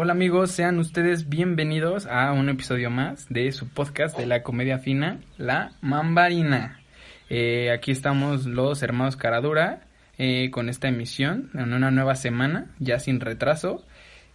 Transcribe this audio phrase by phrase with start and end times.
[0.00, 4.78] Hola amigos, sean ustedes bienvenidos a un episodio más de su podcast de la comedia
[4.78, 6.80] fina, La Mambarina.
[7.28, 13.00] Eh, aquí estamos los hermanos Caradura eh, con esta emisión en una nueva semana, ya
[13.00, 13.84] sin retraso.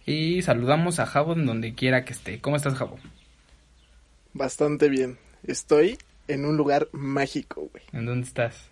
[0.04, 2.42] Y saludamos a Jabo en donde quiera que esté.
[2.42, 2.98] ¿Cómo estás, Jabo?
[4.34, 5.16] Bastante bien.
[5.44, 5.96] Estoy
[6.28, 7.84] en un lugar mágico, güey.
[7.94, 8.68] ¿En dónde estás?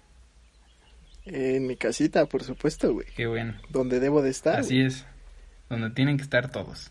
[1.24, 3.06] En mi casita, por supuesto, güey.
[3.16, 3.54] Qué bueno.
[3.70, 4.60] Donde debo de estar.
[4.60, 5.06] Así es.
[5.72, 6.90] Donde tienen que estar todos.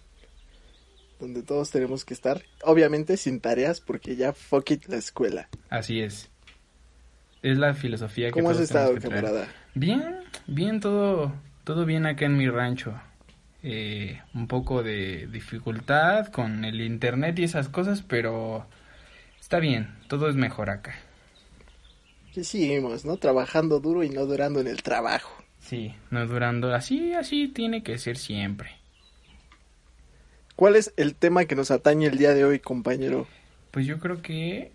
[1.19, 2.41] Donde todos tenemos que estar.
[2.63, 5.49] Obviamente sin tareas porque ya fuck it la escuela.
[5.69, 6.31] Así es.
[7.43, 9.47] Es la filosofía que ¿Cómo has estado, que camarada?
[9.75, 11.31] Bien, bien, todo,
[11.63, 12.99] todo bien acá en mi rancho.
[13.61, 18.65] Eh, un poco de dificultad con el internet y esas cosas, pero
[19.39, 20.95] está bien, todo es mejor acá.
[22.33, 23.17] Que seguimos, ¿no?
[23.17, 25.40] Trabajando duro y no durando en el trabajo.
[25.61, 28.71] Sí, no durando así, así tiene que ser siempre.
[30.55, 33.27] ¿Cuál es el tema que nos atañe el día de hoy, compañero?
[33.71, 34.71] Pues yo creo que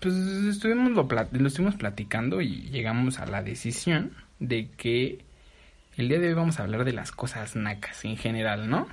[0.00, 5.18] pues estuvimos lo, lo estuvimos platicando y llegamos a la decisión de que
[5.96, 8.86] el día de hoy vamos a hablar de las cosas nacas en general, ¿no?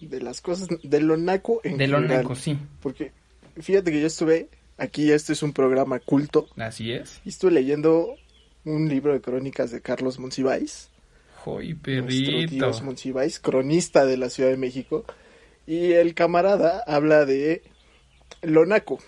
[0.00, 2.22] De las cosas, de lo naco en de lo general.
[2.22, 2.56] naco, sí.
[2.82, 3.12] Porque
[3.60, 7.20] fíjate que yo estuve, aquí este es un programa culto, Así es.
[7.24, 8.14] y estuve leyendo
[8.64, 10.90] un libro de crónicas de Carlos Monsiváis.
[11.44, 12.52] Joy, perrito.
[12.52, 15.04] Dios Monsiváis, cronista de la Ciudad de México.
[15.66, 17.62] Y el camarada habla de
[18.42, 18.98] lo naco.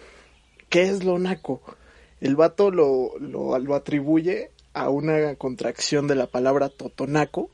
[0.68, 1.62] ¿Qué es lo naco?
[2.20, 7.50] El vato lo, lo, lo atribuye a una contracción de la palabra totonaco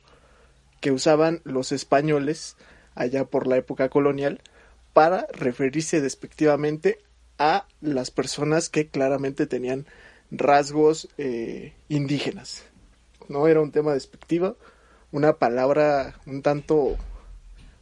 [0.80, 2.56] que usaban los españoles
[2.94, 4.40] allá por la época colonial
[4.92, 6.98] para referirse despectivamente
[7.38, 9.86] a las personas que claramente tenían
[10.30, 12.64] rasgos eh, indígenas.
[13.28, 14.56] No era un tema despectivo,
[15.12, 16.96] una palabra un tanto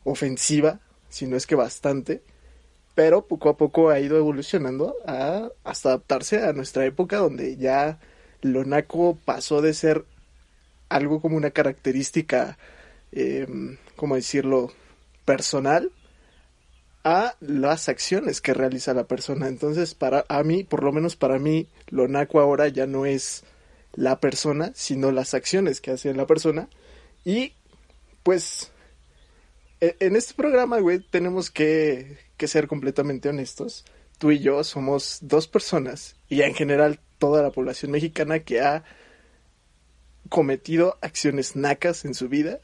[0.05, 2.23] ofensiva, si no es que bastante,
[2.95, 7.99] pero poco a poco ha ido evolucionando a, hasta adaptarse a nuestra época donde ya
[8.43, 10.05] lo naco pasó de ser
[10.89, 12.59] algo como una característica,
[13.13, 13.47] eh,
[13.97, 14.73] ¿cómo decirlo?,
[15.25, 15.91] personal
[17.09, 19.47] a las acciones que realiza la persona.
[19.47, 23.45] Entonces, para a mí, por lo menos para mí, lo naco ahora ya no es
[23.95, 26.69] la persona, sino las acciones que hace la persona.
[27.25, 27.53] Y
[28.25, 28.73] pues
[29.81, 33.85] e- en este programa, güey, tenemos que, que ser completamente honestos.
[34.19, 38.83] Tú y yo somos dos personas, y en general toda la población mexicana que ha
[40.29, 42.59] cometido acciones nacas en su vida.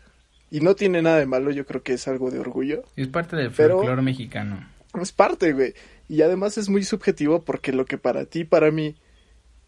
[0.53, 2.85] Y no tiene nada de malo, yo creo que es algo de orgullo.
[2.95, 4.69] Es parte del folclore mexicano.
[5.01, 5.73] Es parte, güey.
[6.11, 8.95] Y además es muy subjetivo porque lo que para ti, para mí,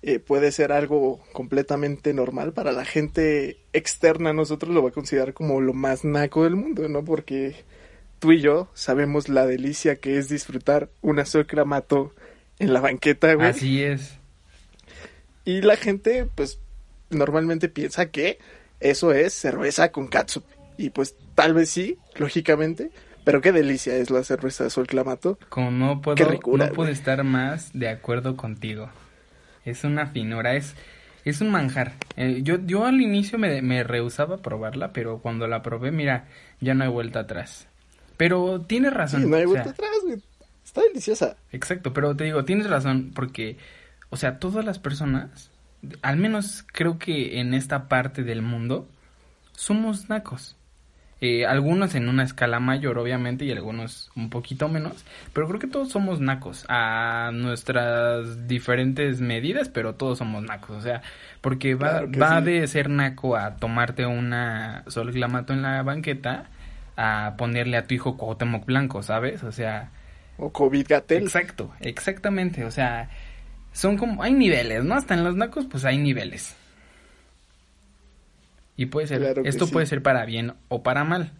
[0.02, 4.92] eh, puede ser algo completamente normal, para la gente externa a nosotros lo va a
[4.92, 7.02] considerar como lo más naco del mundo, ¿no?
[7.02, 7.64] Porque
[8.18, 12.12] tú y yo sabemos la delicia que es disfrutar una clamato
[12.58, 13.48] en la banqueta, güey.
[13.48, 14.18] Así es.
[15.46, 16.58] Y la gente, pues,
[17.08, 18.36] normalmente piensa que
[18.80, 20.44] eso es cerveza con catsup.
[20.76, 22.90] Y pues tal vez sí, lógicamente.
[23.24, 25.38] Pero qué delicia es la cerveza de sol clamato.
[25.48, 28.90] Como no puedo, Qué ricura, no puedo estar más de acuerdo contigo.
[29.64, 30.74] Es una finura, es,
[31.24, 31.94] es un manjar.
[32.16, 36.28] Eh, yo, yo al inicio me, me rehusaba a probarla, pero cuando la probé, mira,
[36.60, 37.66] ya no hay vuelta atrás.
[38.18, 39.22] Pero tienes razón.
[39.22, 40.22] Sí, no hay o vuelta sea, atrás, güey.
[40.64, 41.36] Está deliciosa.
[41.50, 43.56] Exacto, pero te digo, tienes razón, porque,
[44.10, 45.50] o sea, todas las personas,
[46.02, 48.88] al menos creo que en esta parte del mundo,
[49.52, 50.56] somos nacos.
[51.20, 55.66] Eh, algunos en una escala mayor, obviamente, y algunos un poquito menos, pero creo que
[55.68, 61.02] todos somos nacos a nuestras diferentes medidas, pero todos somos nacos, o sea,
[61.40, 62.42] porque va, Claro va sí.
[62.42, 66.50] de ser naco a tomarte una sol glamato en la banqueta
[66.96, 69.42] a ponerle a tu hijo Cuauhtémoc Blanco, ¿sabes?
[69.44, 69.90] O sea,
[70.36, 71.22] O COVID Gatel.
[71.22, 72.64] Exacto, exactamente.
[72.64, 73.08] O sea,
[73.72, 74.22] son como.
[74.22, 74.94] Hay niveles, ¿no?
[74.94, 76.56] Hasta en los nacos, pues hay niveles.
[78.76, 79.20] Y puede ser.
[79.20, 79.72] Claro esto sí.
[79.72, 81.32] puede ser para bien o para mal.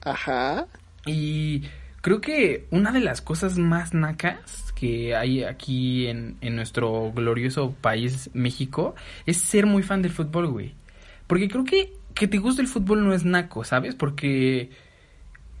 [0.00, 0.66] Ajá.
[1.06, 1.64] Y
[2.00, 7.74] creo que una de las cosas más nacas que hay aquí en, en nuestro glorioso
[7.80, 8.94] país, México,
[9.26, 10.74] es ser muy fan del fútbol, güey.
[11.26, 13.94] Porque creo que que te guste el fútbol no es naco, ¿sabes?
[13.94, 14.70] Porque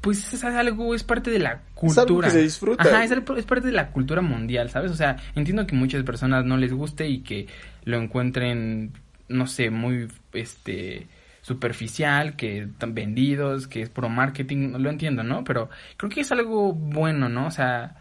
[0.00, 2.02] pues es algo, es parte de la cultura.
[2.02, 2.82] algo que se disfruta.
[2.82, 4.90] Ajá, es, algo- es parte de la cultura mundial, ¿sabes?
[4.92, 7.46] O sea, entiendo que muchas personas no les guste y que
[7.84, 8.92] lo encuentren,
[9.28, 11.06] no sé, muy, este,
[11.42, 15.44] superficial, que están vendidos, que es pro marketing, lo entiendo, ¿no?
[15.44, 17.46] Pero creo que es algo bueno, ¿no?
[17.46, 17.96] O sea,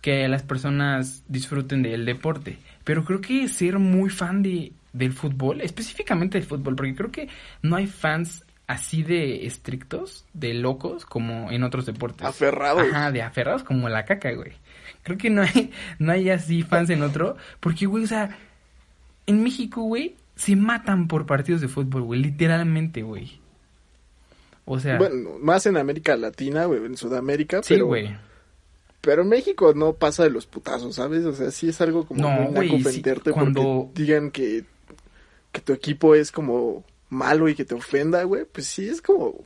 [0.00, 2.58] que las personas disfruten del deporte.
[2.84, 7.28] Pero creo que ser muy fan de, del fútbol, específicamente del fútbol, porque creo que
[7.62, 12.26] no hay fans así de estrictos, de locos, como en otros deportes.
[12.26, 12.82] Aferrados.
[12.90, 14.52] Ajá, de aferrados como la caca, güey.
[15.02, 18.36] Creo que no hay, no hay así fans en otro, porque, güey, o sea,
[19.26, 23.40] en México, güey, se matan por partidos de fútbol, güey, literalmente, güey.
[24.64, 28.16] O sea, Bueno, más en América Latina, güey, en Sudamérica, sí, pero, güey.
[29.00, 31.24] pero en México no pasa de los putazos, ¿sabes?
[31.24, 33.02] O sea, sí es algo como No, güey, sí,
[33.32, 34.64] cuando- porque digan que,
[35.50, 39.44] que tu equipo es como malo y que te ofenda, güey, pues sí es como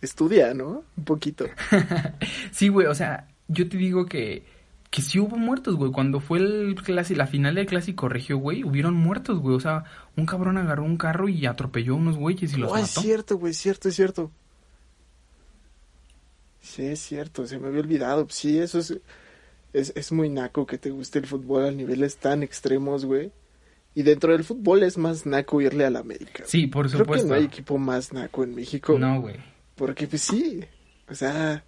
[0.00, 0.84] estudia, ¿no?
[0.96, 1.46] Un poquito.
[2.52, 4.44] Sí, güey, o sea, yo te digo que,
[4.90, 5.90] que sí hubo muertos, güey.
[5.92, 9.56] Cuando fue el la final del clásico regio, güey, hubieron muertos, güey.
[9.56, 9.84] O sea,
[10.16, 13.00] un cabrón agarró un carro y atropelló a unos güeyes y los No, es mató.
[13.02, 14.30] cierto, güey, cierto, es cierto.
[16.62, 18.26] Sí, es cierto, se me había olvidado.
[18.30, 18.96] Sí, eso es,
[19.72, 23.32] es, es muy naco que te guste el fútbol a niveles tan extremos, güey.
[23.94, 26.44] Y dentro del fútbol es más naco irle a la América.
[26.46, 27.28] Sí, por Creo que supuesto.
[27.28, 28.98] no hay equipo más naco en México.
[28.98, 29.36] No, güey.
[29.74, 30.64] Porque pues sí,
[31.08, 31.64] o sea,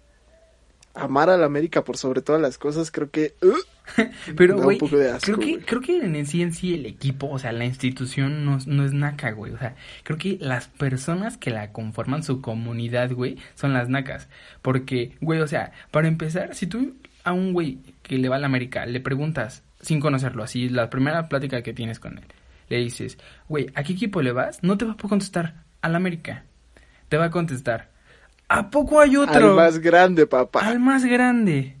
[0.93, 3.35] amar a la América por sobre todas las cosas, creo que...
[3.41, 3.53] uh,
[4.37, 7.65] Pero, güey, creo que, creo que en sí en sí el equipo, o sea, la
[7.65, 9.51] institución no, no es naca, güey.
[9.51, 14.29] O sea, creo que las personas que la conforman, su comunidad, güey, son las nacas.
[14.61, 18.39] Porque, güey, o sea, para empezar, si tú a un güey que le va a
[18.39, 22.25] la América le preguntas, sin conocerlo, así, la primera plática que tienes con él,
[22.69, 24.63] le dices, güey, ¿a qué equipo le vas?
[24.63, 26.45] No te va a contestar, a la América.
[27.09, 27.91] Te va a contestar,
[28.47, 29.51] ¿a poco hay otro?
[29.51, 30.61] Al más grande, papá.
[30.61, 31.75] Al más grande.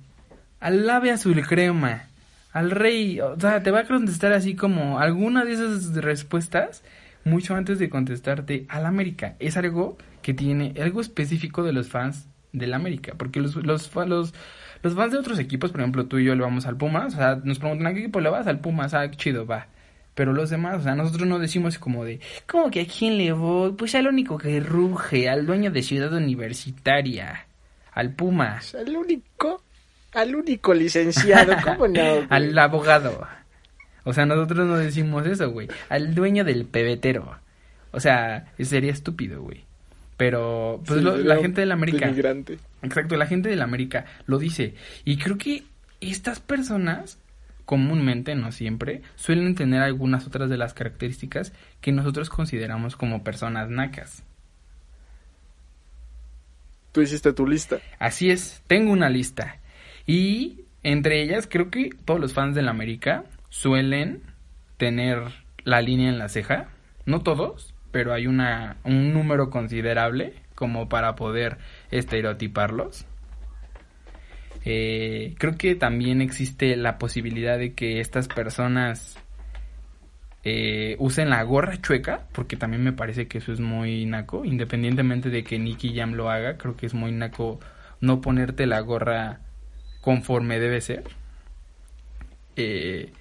[0.59, 2.07] Al ave azul crema.
[2.51, 3.19] Al rey.
[3.19, 6.83] O sea, te va a contestar así como alguna de esas respuestas
[7.25, 9.35] mucho antes de contestarte al América.
[9.39, 13.13] Es algo que tiene algo específico de los fans del América.
[13.17, 14.33] Porque los, los, los,
[14.81, 17.15] los fans de otros equipos, por ejemplo, tú y yo le vamos al Pumas.
[17.15, 18.93] O sea, nos preguntan a qué equipo le vas al Pumas.
[18.93, 19.67] Ah, chido, va.
[20.15, 23.31] Pero los demás, o sea, nosotros no decimos como de, ¿cómo que a quién le
[23.31, 23.71] voy?
[23.71, 27.47] Pues al único que ruge, al dueño de Ciudad Universitaria,
[27.91, 28.75] al Pumas.
[28.75, 29.63] Al único,
[30.13, 32.27] al único licenciado, ¿cómo no?
[32.29, 33.27] al abogado.
[34.03, 35.67] O sea, nosotros no decimos eso, güey.
[35.89, 37.39] Al dueño del pebetero.
[37.91, 39.65] O sea, sería estúpido, güey.
[40.23, 42.05] Pero, pues Sí, lo- era la gente de la América.
[42.05, 42.57] denigrante.
[42.81, 44.73] Exacto, la gente de la América lo dice.
[45.03, 45.65] Y creo que
[45.99, 47.19] estas personas,
[47.65, 53.69] comúnmente, no siempre, suelen tener algunas otras de las características que nosotros consideramos como personas
[53.69, 54.23] nacas.
[56.93, 57.79] Tú hiciste tu lista.
[57.99, 59.57] Así es, tengo una lista.
[60.05, 64.21] Y entre ellas, creo que todos los fans del América suelen
[64.77, 65.19] tener
[65.63, 66.69] la línea en la ceja.
[67.05, 71.59] No todos, pero hay una, un número considerable como para poder
[71.91, 73.05] estereotiparlos.
[74.65, 79.15] Eh, creo que también existe la posibilidad de que estas personas
[80.43, 85.29] eh, usen la gorra chueca, porque también me parece que eso es muy naco, independientemente
[85.29, 87.59] de que Nicky Jam lo haga, creo que es muy naco
[88.01, 89.41] no ponerte la gorra
[90.01, 91.03] conforme debe ser.
[92.55, 93.13] Eh,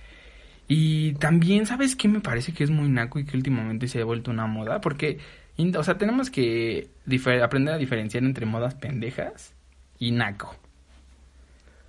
[0.74, 4.04] y también, ¿sabes qué me parece que es muy naco y que últimamente se ha
[4.04, 4.80] vuelto una moda?
[4.80, 5.18] Porque,
[5.76, 6.88] o sea, tenemos que
[7.42, 9.54] aprender a diferenciar entre modas pendejas
[9.98, 10.56] y naco.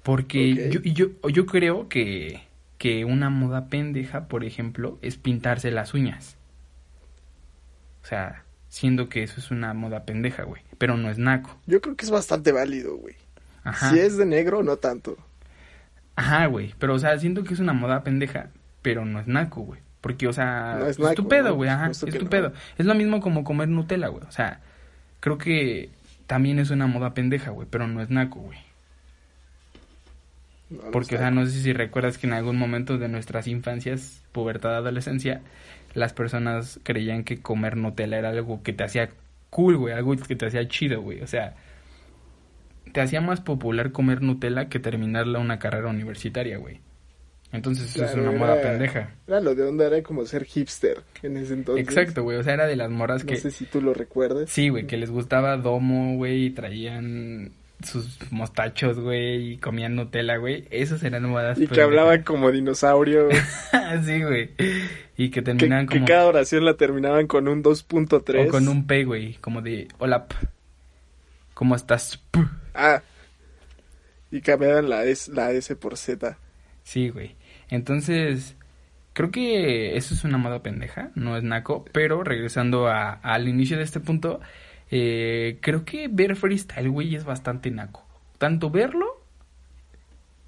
[0.03, 0.83] Porque Ok.
[0.83, 2.41] yo, yo, yo creo que,
[2.77, 6.38] que una moda pendeja, por ejemplo, es pintarse las uñas.
[8.03, 10.62] O sea, siendo que eso es una moda pendeja, güey.
[10.77, 11.57] Pero no es naco.
[11.67, 13.15] Yo creo que es bastante válido, güey.
[13.63, 13.91] Ajá.
[13.91, 15.17] Si es de negro, no tanto.
[16.15, 16.74] Ajá, güey.
[16.79, 18.50] Pero, o sea, siento que es una moda pendeja,
[18.83, 19.79] pero no es naco, güey.
[20.01, 21.69] Porque, o sea, No es es tu pedo, güey.
[21.69, 22.29] Ajá, es tu no.
[22.29, 22.53] pedo.
[22.77, 24.23] Es lo mismo como comer Nutella, güey.
[24.27, 24.59] O sea,
[25.19, 25.89] creo que
[26.27, 28.59] también es una moda pendeja, güey, pero no es naco, güey.
[30.91, 34.75] Porque, o sea, no sé si recuerdas que en algún momento de nuestras infancias, pubertad,
[34.75, 35.41] adolescencia,
[35.93, 39.09] las personas creían que comer Nutella era algo que te hacía
[39.49, 41.21] cool, güey, algo que te hacía chido, güey.
[41.21, 41.55] O sea,
[42.91, 46.79] te hacía más popular comer Nutella que terminarla una carrera universitaria, güey.
[47.53, 49.15] Entonces, eso es una moda era- pendeja.
[49.27, 51.88] Era lo de onda, era como ser hipster en ese entonces.
[51.88, 52.38] Exacto, güey.
[52.38, 53.38] O sea, era de las moras No que.
[53.38, 54.50] sé si tú lo recuerdas.
[54.50, 57.51] Sí, güey, que les gustaba Domo, güey, y traían
[57.83, 60.67] sus mostachos, güey, y comían Nutella, güey.
[60.72, 61.86] Esos eran modas Y que pendejas.
[61.86, 63.27] hablaban como dinosaurio.
[64.05, 64.50] sí, güey.
[65.17, 66.07] Y que que, terminaban que como...
[66.07, 68.48] cada oración la terminaban con un 2.3.
[68.48, 70.36] O con un P, güey, como de, hola, p.
[71.53, 72.17] ¿cómo estás?
[72.31, 72.39] p?".
[72.74, 73.01] Ah.
[74.31, 76.38] Y cambiaban la S, la S por Z.
[76.83, 77.36] Sí, güey.
[77.70, 78.55] Entonces,
[79.13, 83.77] creo que eso es una moda pendeja, no es naco, pero regresando a- al inicio
[83.77, 84.39] de este punto,
[84.91, 88.05] eh, creo que ver freestyle, güey, es bastante naco.
[88.38, 89.22] Tanto verlo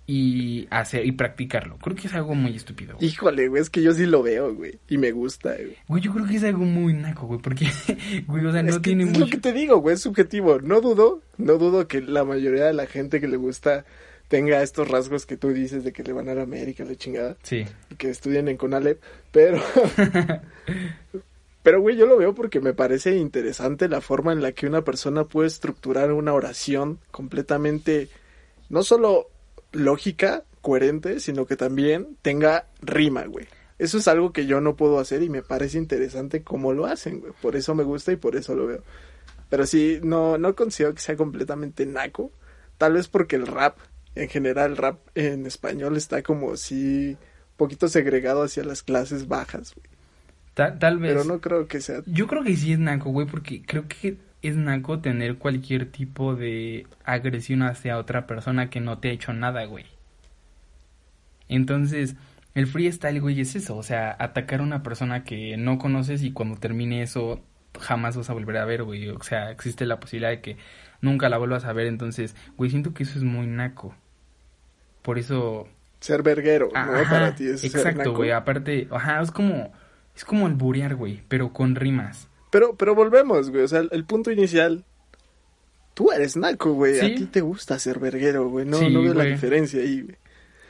[0.07, 1.77] y hacer y practicarlo.
[1.79, 2.95] Creo que es algo muy estúpido.
[2.98, 3.07] Güey.
[3.10, 5.75] Híjole, güey, es que yo sí lo veo, güey, y me gusta, güey.
[5.88, 7.65] Güey, yo creo que es algo muy naco, güey, porque,
[8.27, 9.22] güey, o sea, no es tiene es mucho...
[9.22, 10.60] lo que te digo, güey, es subjetivo.
[10.60, 13.84] No dudo, no dudo que la mayoría de la gente que le gusta
[14.27, 17.38] tenga estos rasgos que tú dices de que le van a la América, la chingada.
[17.44, 17.65] Sí.
[17.89, 19.01] Y que estudien en Conalep,
[19.32, 19.62] pero...
[21.63, 24.84] pero, güey, yo lo veo porque me parece interesante la forma en la que una
[24.84, 28.10] persona puede estructurar una oración completamente,
[28.70, 29.29] no solo
[29.72, 33.46] lógica, coherente, sino que también tenga rima, güey.
[33.77, 37.20] Eso es algo que yo no puedo hacer y me parece interesante cómo lo hacen,
[37.20, 37.34] güey.
[37.41, 38.84] Por eso me gusta y por eso lo veo.
[39.50, 42.32] Pero sí, no, no considero que sea completamente naco.
[42.77, 43.77] Tal vez porque el rap,
[44.15, 47.17] en general, el rap en español está como si
[47.57, 49.88] poquito segregado hacia las clases bajas, güey.
[50.53, 51.13] Tal, tal vez.
[51.13, 52.01] Pero no creo que sea.
[52.05, 56.36] Yo creo que sí es naco, güey, porque creo que es naco tener cualquier tipo
[56.36, 59.86] de agresión hacia otra persona que no te ha hecho nada, güey.
[61.50, 62.15] Entonces,
[62.53, 66.31] el freestyle, güey, es eso, o sea, atacar a una persona que no conoces y
[66.31, 67.43] cuando termine eso
[67.79, 69.10] jamás vas a volver a ver, güey.
[69.10, 70.57] O sea, existe la posibilidad de que
[71.01, 73.95] nunca la vuelvas a ver, entonces, güey, siento que eso es muy naco.
[75.05, 75.67] Por eso...
[76.00, 77.03] Ser verguero, ¿no?
[77.09, 78.15] Para ti es Exacto, naco.
[78.15, 79.71] güey, aparte, ajá, es como...
[80.15, 82.27] Es como el burear, güey, pero con rimas.
[82.50, 83.63] Pero, pero volvemos, güey.
[83.63, 84.83] O sea, el, el punto inicial.
[85.93, 86.95] Tú eres naco, güey.
[86.95, 87.05] Sí.
[87.05, 88.65] A ti te gusta ser verguero, güey.
[88.65, 90.17] No, Sí, no veo la diferencia ahí, güey.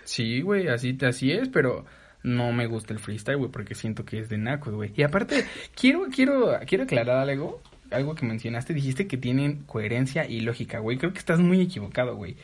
[0.04, 1.86] Sí, güey, así, así es, pero
[2.24, 4.92] no me gusta el freestyle, güey, porque siento que es de nacos, güey.
[4.96, 5.46] Y aparte,
[5.80, 7.62] quiero, quiero, quiero aclarar algo,
[7.92, 10.98] algo que mencionaste, dijiste que tienen coherencia y lógica, güey.
[10.98, 12.36] Creo que estás muy equivocado, güey.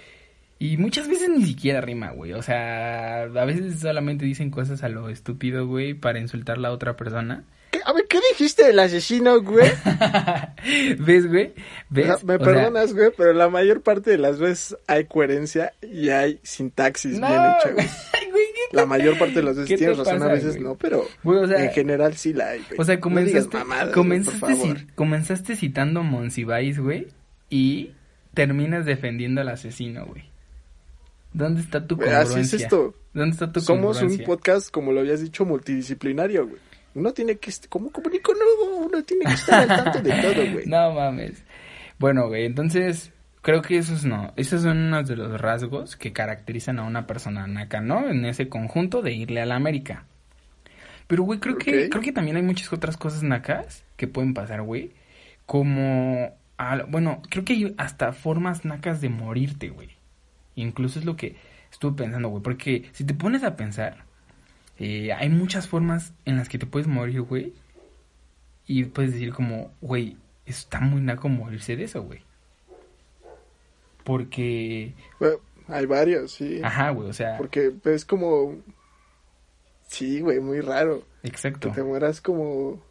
[0.64, 2.34] Y muchas veces ni siquiera rima, güey.
[2.34, 6.72] O sea, a veces solamente dicen cosas a lo estúpido, güey, para insultar a la
[6.72, 7.46] otra persona.
[7.72, 7.80] ¿Qué?
[7.84, 9.68] A ver, ¿qué dijiste del asesino, güey?
[11.00, 11.54] ¿Ves, güey?
[11.90, 12.10] ¿Ves?
[12.12, 15.06] O sea, me O sea, perdonas, güey, pero la mayor parte de las veces hay
[15.06, 17.88] coherencia y hay sintaxis no, bien hecha, güey.
[18.32, 20.64] güey, ¿qué La mayor parte de las ¿Qué veces tienes razón, a veces güey?
[20.64, 22.80] no, pero Güey, o sea, en general sí la hay, güey.
[22.80, 24.78] O sea, No comenzaste, mamadas, güey, comenzaste, por favor.
[24.78, 27.08] ci- comenzaste citando Monsiváis, güey,
[27.50, 27.94] y
[28.36, 30.30] terminas defendiendo al asesino, güey.
[31.34, 32.40] ¿Dónde está tu congruencia?
[32.42, 32.94] así es esto.
[33.14, 36.60] ¿Dónde está tu Somos un podcast, como lo habías dicho, multidisciplinario, güey.
[36.94, 40.66] Uno tiene que, est- como comunicólogo, uno tiene que estar al tanto de todo, güey.
[40.66, 41.44] No mames.
[42.00, 43.12] Bueno, güey, entonces
[43.42, 47.48] creo que esos no, esos son unos de los rasgos que caracterizan a una persona
[47.48, 48.10] naca, ¿no?
[48.10, 50.06] En ese conjunto de irle a la América.
[51.08, 54.62] Pero, güey, creo que creo que también hay muchas otras cosas nacas que pueden pasar,
[54.62, 54.92] güey.
[55.46, 56.32] Como,
[56.90, 59.90] bueno, creo que hay hasta formas nacas de morirte, güey.
[60.56, 61.36] Incluso es lo que
[61.72, 62.44] estuve pensando, güey.
[62.44, 64.06] Porque si te pones a pensar,
[64.80, 67.54] eh, hay muchas formas en las que te puedes morir, güey.
[68.68, 72.22] Y puedes decir como, güey, está muy naco morirse de eso, güey.
[74.04, 74.94] Porque,
[75.68, 76.60] hay varios, sí.
[76.64, 78.56] ajá, güey, o sea, Porque es como...
[79.88, 81.04] Sí, güey, muy raro.
[81.22, 81.72] Que exacto.
[81.72, 82.82] te mueras como...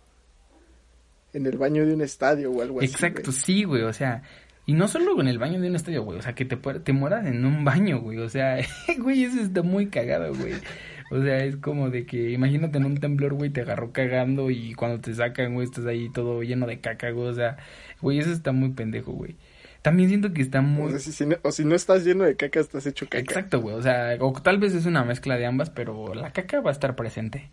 [1.33, 2.90] En el baño de un estadio o algo así.
[2.90, 4.23] Exacto, sí, güey, o sea,
[4.71, 6.93] y no solo en el baño de un estadio, güey, o sea, que te, te
[6.93, 8.57] mueras en un baño, güey, o sea,
[9.00, 10.53] güey, eso está muy cagado, güey.
[11.11, 14.75] O sea, es como de que, imagínate en un temblor, güey, te agarró cagando y
[14.75, 17.57] cuando te sacan, güey, estás ahí todo lleno de caca, güey, o sea,
[18.00, 19.35] güey, eso está muy pendejo, güey.
[19.83, 20.91] También siento que está O, muy...
[20.91, 23.19] sea, si, si no, o si no estás lleno de caca, estás hecho caca.
[23.19, 26.61] Exacto, güey, o sea, o tal vez es una mezcla de ambas, pero la caca
[26.61, 27.50] va a estar presente.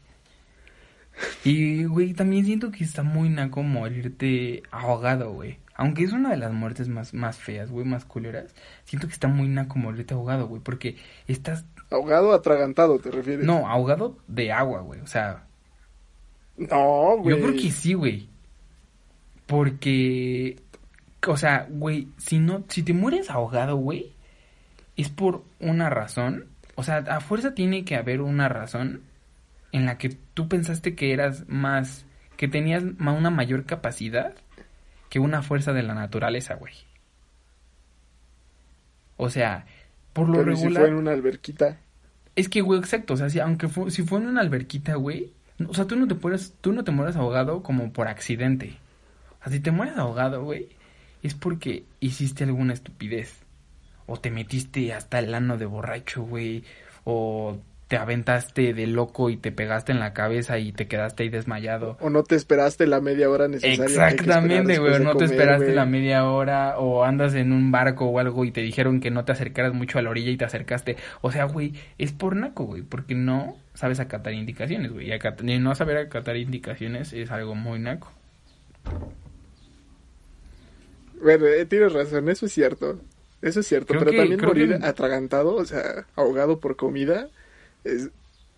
[1.43, 5.57] Y, güey, también siento que está muy naco morirte ahogado, güey.
[5.75, 8.53] Aunque es una de las muertes más, más feas, güey, más culeras.
[8.85, 10.97] Siento que está muy naco morirte ahogado, güey, porque
[11.27, 11.65] estás...
[11.91, 13.45] Ahogado atragantado, ¿te refieres?
[13.45, 15.45] No, ahogado de agua, güey, o sea...
[16.57, 17.35] No, güey.
[17.35, 18.27] Yo creo que sí, güey.
[19.45, 20.59] Porque...
[21.27, 22.63] O sea, güey, si no...
[22.67, 24.13] Si te mueres ahogado, güey,
[24.95, 26.45] es por una razón.
[26.75, 29.01] O sea, a fuerza tiene que haber una razón
[29.71, 32.05] en la que tú pensaste que eras más...
[32.37, 34.35] Que tenías una mayor capacidad
[35.09, 36.73] que una fuerza de la naturaleza, güey.
[39.15, 39.65] O sea,
[40.13, 40.83] por lo Pero ¿y si regular...
[40.83, 41.77] fue en una alberquita.
[42.35, 45.33] Es que, güey, exacto, o sea, si, aunque fu- si fue en una alberquita, güey,
[45.67, 48.77] o sea, tú no te mueres, tú no te mueres ahogado como por accidente.
[49.39, 50.69] O sea, si te mueres ahogado, güey,
[51.23, 53.33] es porque hiciste alguna estupidez.
[54.05, 56.63] O te metiste hasta el ano de borracho, güey,
[57.03, 61.29] o te aventaste de loco y te pegaste en la cabeza y te quedaste ahí
[61.29, 61.97] desmayado.
[62.01, 63.85] O no te esperaste la media hora necesaria.
[63.85, 64.99] Exactamente, güey.
[64.99, 68.61] No te esperaste la media hora o andas en un barco o algo y te
[68.61, 70.97] dijeron que no te acercaras mucho a la orilla y te acercaste.
[71.21, 75.09] O sea, güey, es por naco, güey, porque no sabes acatar indicaciones, güey.
[75.11, 78.11] Y, no saber acatar indicaciones es algo muy naco.
[81.21, 82.99] Bueno, eh, tienes razón, eso es cierto.
[83.41, 87.27] Eso es cierto, Creo pero que- también morir que- atragantado, o sea, ahogado por comida,
[87.95, 88.09] es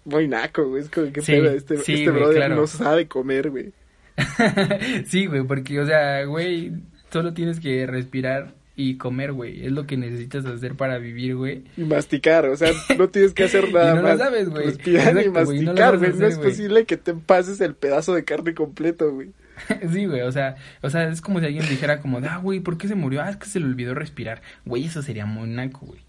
[0.06, 0.84] muy naco, güey.
[0.84, 2.56] Es como que Sí, pedo, este, sí, este güey, brother claro.
[2.56, 3.74] no sabe comer, güey.
[5.06, 6.74] sí, güey, porque, o sea, güey,
[7.12, 9.66] solo tienes que respirar y comer, güey.
[9.66, 11.64] Es lo que necesitas hacer para vivir, güey.
[11.76, 14.66] Y masticar, o sea, no tienes que hacer nada Y no lo sabes, güey.
[14.66, 16.14] Respirar y Exacto, masticar, güey.
[16.14, 19.32] No, es posible que te pases el pedazo de carne completo, güey.
[19.92, 22.78] sí, güey, o sea, o sea, es como si alguien dijera como, ah, güey, ¿por
[22.78, 23.22] qué se murió?
[23.22, 24.42] Ah, es que se le olvidó respirar.
[24.66, 26.00] Güey, eso sería muy naco, güey.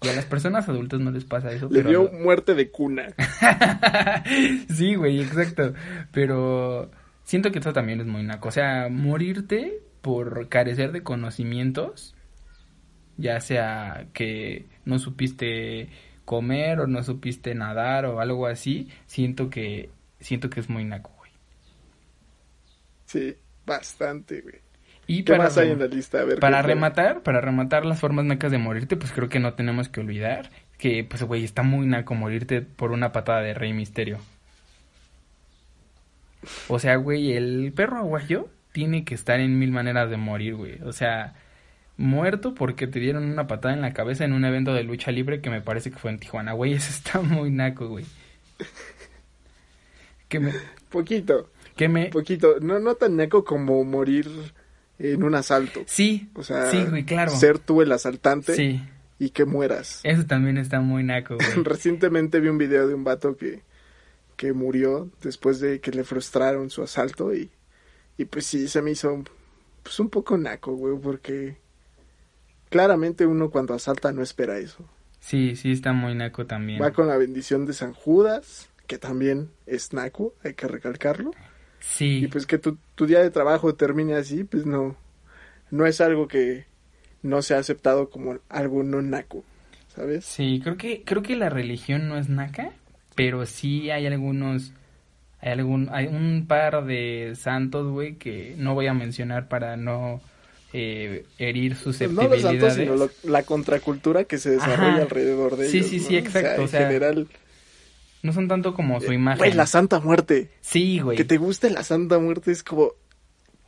[0.00, 1.88] Y a las personas adultas no les pasa eso, Le pero...
[1.88, 3.08] dio muerte de cuna.
[4.72, 5.74] sí, güey, exacto.
[6.12, 6.90] Pero
[7.24, 8.48] siento que eso también es muy naco.
[8.48, 12.14] O sea, morirte por carecer de conocimientos,
[13.16, 15.88] ya sea que no supiste
[16.24, 19.90] comer o no supiste nadar o algo así, siento que
[20.20, 21.32] siento que es muy naco, güey.
[23.06, 23.36] Sí,
[23.66, 24.67] bastante, güey.
[25.08, 26.20] Y ¿Qué para más hay en la lista?
[26.20, 26.38] A ver.
[26.38, 30.00] Para rematar, para rematar las formas nacas de morirte, pues creo que no tenemos que
[30.00, 34.18] olvidar que, pues, güey, está muy naco morirte por una patada de Rey Misterio.
[36.68, 40.80] O sea, güey, el perro aguayo tiene que estar en mil maneras de morir, güey.
[40.82, 41.34] O sea,
[41.96, 45.40] muerto porque te dieron una patada en la cabeza en un evento de lucha libre
[45.40, 46.74] que me parece que fue en Tijuana, güey.
[46.74, 48.04] Eso está muy naco, güey.
[50.28, 50.52] Que me,
[50.90, 52.60] Poquito, que me, poquito.
[52.60, 54.26] No, no tan naco como morir
[54.98, 55.82] en un asalto.
[55.86, 57.30] sí, O sea, sí, güey, claro.
[57.30, 58.80] ser tú el asaltante Sí,
[59.18, 60.00] y que mueras.
[60.04, 61.48] eso también está muy naco, güey.
[61.64, 63.62] Recientemente vi un video de un vato que,
[64.36, 67.50] que murió después de que le frustraron su asalto y,
[68.16, 69.22] y pues sí, se me hizo
[69.82, 71.56] pues un poco naco, güey, porque
[72.68, 74.84] claramente uno cuando asalta no espera eso.
[75.20, 76.80] Sí, sí, está muy naco también.
[76.82, 81.32] Va con la bendición de San Judas, que también es naco, hay que recalcarlo.
[81.80, 84.96] Sí, Y pues que tu, tu día de trabajo termine así, pues no,
[85.70, 86.66] no es algo que
[87.22, 89.44] no sea aceptado como algo no naco,
[89.94, 90.26] ¿sabes?
[90.26, 92.72] sí, creo que, creo que la religión no es naca,
[93.14, 94.72] pero sí hay algunos,
[95.40, 100.22] hay algún, hay un par de santos, güey, que no voy a mencionar para no
[100.72, 102.42] eh, herir Pues no los susceptibilidades.
[102.42, 105.02] santos, sino lo- la contracultura que se desarrolla Ajá.
[105.02, 105.90] alrededor de Sí, ellos.
[105.90, 106.06] sí, ¿no?
[106.06, 107.28] sí, exacto, O o sea, sea, en general.
[108.22, 109.38] No son tanto como su imagen.
[109.38, 110.50] Güey, la Santa Muerte.
[110.60, 111.16] Sí, güey.
[111.16, 112.92] Que te guste la Santa Muerte es como.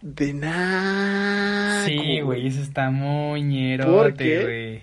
[0.02, 1.84] De nada.
[1.84, 4.42] Sí, güey, eso está muy ¿Por ñerote, qué?
[4.42, 4.82] güey.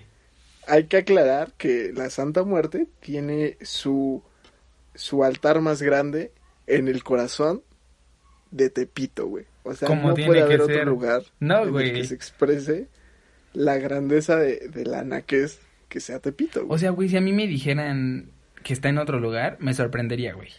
[0.66, 4.22] Hay que aclarar que la Santa Muerte tiene su,
[4.94, 6.32] su altar más grande
[6.66, 7.62] en el corazón
[8.50, 9.44] de Tepito, güey.
[9.64, 11.90] O sea, Como no puede haber otro lugar No, güey.
[11.90, 12.88] el que se exprese
[13.54, 16.74] la grandeza de, de la naquez que sea Tepito, güey.
[16.74, 18.30] O sea, güey, si a mí me dijeran
[18.68, 20.50] que está en otro lugar, me sorprendería, güey.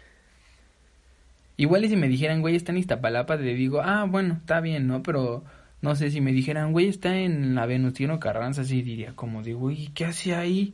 [1.57, 4.87] Igual y si me dijeran, güey, está en Iztapalapa, te digo, ah, bueno, está bien,
[4.87, 5.03] ¿no?
[5.03, 5.43] Pero
[5.83, 9.53] no sé, si me dijeran, güey, está en la Venustiano Carranza, sí diría como de,
[9.53, 10.73] güey, ¿qué hace ahí?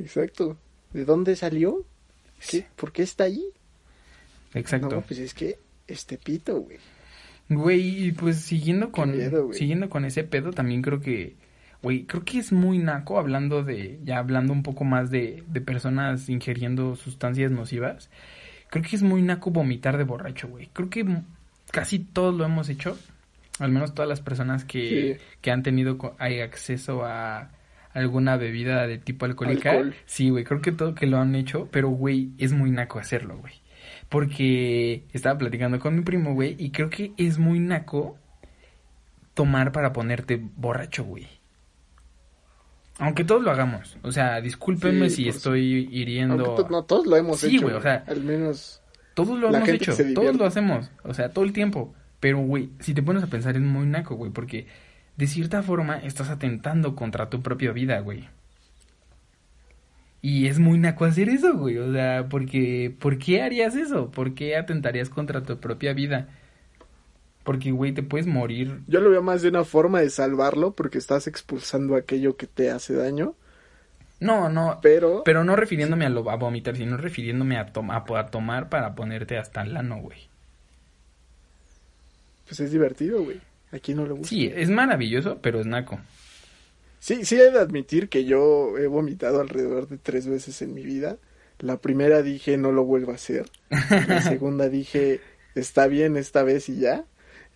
[0.00, 0.58] Exacto.
[0.92, 1.84] ¿De dónde salió?
[2.50, 2.66] ¿Qué?
[2.74, 3.44] ¿Por qué está ahí?
[4.52, 4.96] Exacto.
[4.96, 6.78] No, pues es que es Tepito, güey.
[7.50, 11.36] Güey, y pues siguiendo con miedo, siguiendo con ese pedo también creo que
[11.82, 15.60] güey, creo que es muy naco hablando de ya hablando un poco más de de
[15.60, 18.10] personas ingiriendo sustancias nocivas.
[18.70, 20.68] Creo que es muy naco vomitar de borracho, güey.
[20.72, 21.06] Creo que
[21.70, 22.98] casi todos lo hemos hecho,
[23.58, 25.24] al menos todas las personas que Sí.
[25.40, 27.50] que han tenido hay acceso a
[27.94, 29.70] alguna bebida de tipo alcohólica.
[29.70, 29.94] Alcohol.
[30.06, 33.38] Sí, güey, creo que todo que lo han hecho, pero güey, es muy naco hacerlo,
[33.38, 33.54] güey.
[34.08, 38.18] Porque estaba platicando con mi primo, güey, y creo que es muy naco
[39.34, 41.26] tomar para ponerte borracho, güey.
[42.98, 43.96] Aunque todos lo hagamos.
[44.02, 46.54] O sea, discúlpenme Sí, si por estoy hiriendo.
[46.54, 47.62] To- no, todos lo hemos Sí, hecho.
[47.66, 48.82] güey, o sea, al menos.
[49.14, 49.92] Todos lo hemos hecho.
[50.14, 50.90] Todos lo hacemos.
[51.04, 51.94] O sea, todo el tiempo.
[52.20, 54.32] Pero, güey, si te pones a pensar, es muy naco, güey.
[54.32, 54.66] Porque
[55.16, 58.28] de cierta forma estás atentando contra tu propia vida, güey.
[60.20, 61.78] Y es muy naco hacer eso, güey.
[61.78, 64.10] O sea, porque, ¿por qué harías eso?
[64.10, 66.28] ¿Por qué atentarías contra tu propia vida?
[67.48, 68.80] Porque, güey, te puedes morir.
[68.88, 72.70] Yo lo veo más de una forma de salvarlo porque estás expulsando aquello que te
[72.70, 73.34] hace daño.
[74.20, 74.80] No, no.
[74.82, 78.68] Pero, Pero no refiriéndome a, lo, a vomitar, sino refiriéndome a, tom- a, a tomar
[78.68, 80.18] para ponerte hasta el ano, güey.
[82.46, 83.40] pues es divertido, güey.
[83.72, 84.28] ¿A quién no le gusta?
[84.28, 85.98] Sí, es maravilloso, pero es naco.
[87.00, 90.82] Sí, sí he de admitir que yo he vomitado alrededor de tres veces en mi
[90.82, 91.16] vida.
[91.60, 93.46] La primera dije no lo vuelvo a hacer.
[93.70, 95.20] La segunda dije
[95.54, 97.04] está bien esta vez y ya.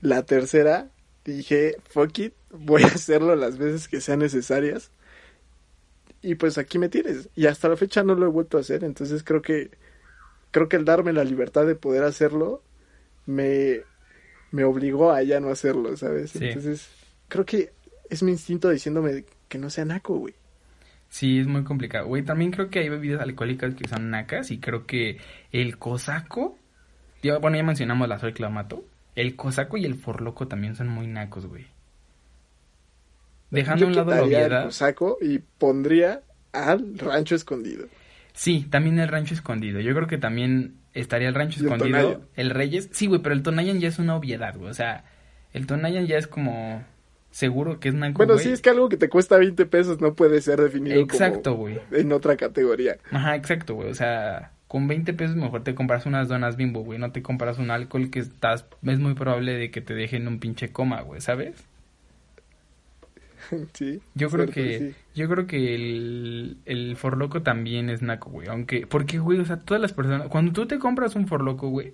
[0.03, 0.91] La tercera
[1.25, 4.91] dije fuck it, voy a hacerlo las veces que sean necesarias.
[6.21, 7.31] Y pues aquí me tienes.
[7.35, 8.85] Y hasta la fecha no lo he vuelto a hacer.
[8.85, 9.71] Entonces creo que
[10.51, 12.63] creo que el darme la libertad de poder hacerlo
[13.25, 13.81] me
[14.51, 16.33] me obligó a ya no hacerlo, ¿sabes?
[16.33, 16.45] Sí.
[16.45, 16.89] Entonces
[17.29, 17.73] creo que
[18.11, 20.35] es mi instinto diciéndome que no sea naco, güey.
[21.09, 22.07] Sí, es muy complicado.
[22.07, 25.19] Güey, también creo que hay bebidas alcohólicas que son nacas y creo que
[25.53, 26.59] el cosaco,
[27.41, 31.47] bueno, ya mencionamos la soy clamato, el cosaco y el forloco también son muy nacos,
[31.47, 31.67] güey.
[33.51, 34.65] Dejando a un lado la quitaría el obviedad.
[34.65, 36.23] cosaco y pondría
[36.53, 37.87] al rancho escondido.
[38.33, 39.81] Sí, también el rancho escondido.
[39.81, 41.99] Yo creo que también estaría el rancho el escondido.
[42.01, 42.21] Tonayan.
[42.37, 42.89] El Reyes.
[42.93, 44.71] Sí, güey, pero el Tonayan ya es una obviedad, güey.
[44.71, 45.05] O sea,
[45.53, 46.83] el Tonayan ya es como
[47.31, 48.45] seguro que es naco, Bueno, güey.
[48.47, 51.79] sí, es que algo que te cuesta 20 pesos no puede ser definido Exacto, güey.
[51.91, 52.97] en otra categoría.
[53.11, 53.91] Ajá, exacto, güey.
[53.91, 56.99] O sea, con 20 pesos mejor te compras unas donas bimbo, güey.
[56.99, 58.65] No te compras un alcohol que estás...
[58.83, 61.63] Es muy probable de que te dejen un pinche coma, güey, ¿sabes?
[63.75, 64.01] sí.
[64.15, 64.79] Yo creo cierto, que...
[64.79, 64.95] sí.
[65.15, 68.49] Yo creo que el, el forloco también es naco, güey.
[68.49, 68.87] Aunque...
[68.87, 70.29] Porque, güey, o sea, todas las personas...
[70.29, 71.93] Cuando tú te compras un forloco, güey...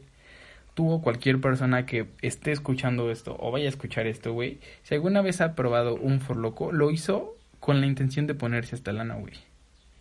[0.74, 4.60] Tú o cualquier persona que esté escuchando esto o vaya a escuchar esto, güey...
[4.84, 8.92] Si alguna vez ha probado un forloco, lo hizo con la intención de ponerse hasta
[8.92, 9.47] lana, güey.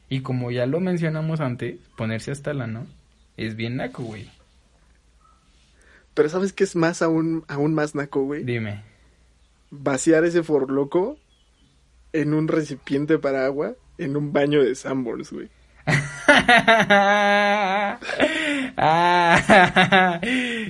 [0.10, 2.86] Y como ya lo mencionamos antes, ponerse hasta lana
[3.38, 4.28] es bien naco, güey.
[6.14, 8.44] Pero ¿sabes qué es más aún, aún más naco, güey?
[8.44, 8.82] Dime.
[9.70, 11.18] Vaciar ese forloco
[12.14, 15.50] en un recipiente para agua en un baño de Sanborns, güey.
[18.80, 20.20] Ah,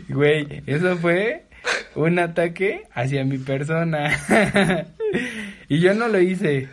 [0.08, 1.44] Güey, eso fue
[1.96, 4.18] un ataque hacia mi persona.
[5.68, 6.70] y yo no lo hice.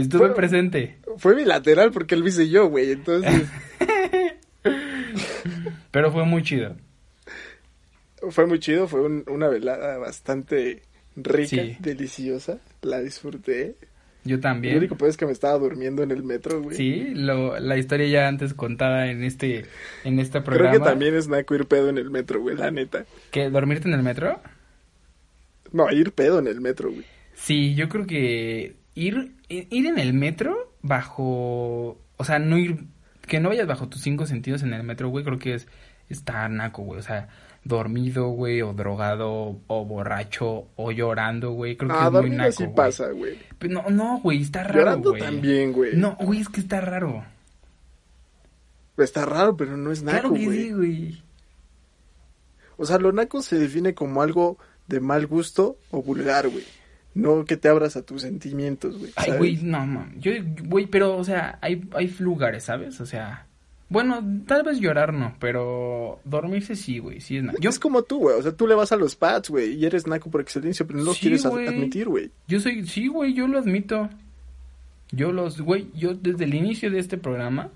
[0.00, 0.98] Estuve presente.
[1.18, 2.90] Fue bilateral porque él lo hice yo, güey.
[2.92, 3.44] Entonces
[5.90, 6.76] Pero fue muy chido.
[8.30, 8.86] fue muy chido.
[8.88, 10.82] Fue un- una velada bastante
[11.16, 11.76] rica, Sí.
[11.80, 12.58] deliciosa.
[12.82, 13.76] La disfruté.
[14.24, 14.78] Yo también.
[14.78, 16.76] único peor es que me estaba durmiendo en el metro, güey.
[16.76, 19.66] Sí, lo, la historia ya antes contada en este,
[20.02, 20.72] en este Creo programa.
[20.72, 23.04] que también es naco ir pedo en el metro, güey, la neta.
[23.30, 24.40] ¿Que dormirte en el metro?
[25.72, 27.04] No, ir pedo en el metro, güey.
[27.34, 32.84] Sí, yo creo que ir, ir en el metro bajo, o sea, no ir,
[33.26, 35.66] que no vayas bajo tus cinco sentidos en el metro, güey, creo que es
[36.08, 37.28] estar naco, güey, o sea,
[37.64, 42.52] dormido, güey, o drogado, o borracho, o llorando, güey, creo que Ah, es muy naco,
[42.52, 42.76] sí güey.
[42.76, 43.38] pasa, güey.
[43.58, 45.96] Pero no, no, güey, está raro, Llorando también, güey.
[45.96, 47.24] No, güey, es que está raro.
[48.96, 51.22] Está raro, pero no es naco, claro que sí, güey.
[52.78, 56.64] O sea, lo naco se define como algo de mal gusto o vulgar, güey.
[57.16, 59.10] No que te abras a tus sentimientos, güey.
[59.16, 60.12] Ay, güey, no, mam.
[60.20, 60.32] Yo,
[60.64, 63.00] güey, pero, o sea, hay, hay lugares, ¿sabes?
[63.00, 63.46] O sea,
[63.88, 67.58] bueno, tal vez llorar no, pero dormirse sí, güey, sí es nada.
[67.60, 68.38] Yo, Es como tú, güey.
[68.38, 70.98] O sea, tú le vas a los pads, güey, y eres naco por excelencia, pero
[70.98, 72.30] no lo Sí, quieres admitir, güey.
[72.48, 74.10] yo soy, sí, güey, yo lo admito.
[75.10, 77.70] Yo los, güey, yo desde el inicio de este programa,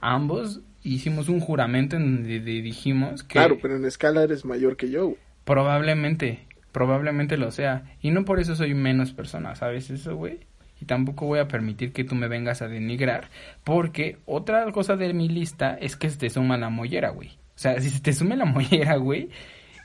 [0.00, 4.76] ambos hicimos un juramento en donde de- dijimos que Claro, pero en escala eres mayor
[4.76, 5.18] que yo, güey.
[5.44, 6.45] probablemente,
[6.76, 7.84] probablemente lo sea.
[8.02, 10.40] Y no por eso soy menos persona, ¿sabes eso, güey?
[10.78, 13.30] Y tampoco voy a permitir que tú me vengas a denigrar,
[13.64, 17.28] porque otra cosa de mi lista es que se te suma la mollera, güey.
[17.30, 19.30] O sea, si se te sume la mollera, güey,